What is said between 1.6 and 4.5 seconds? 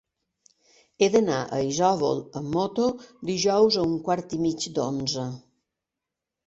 Isòvol amb moto dijous a un quart i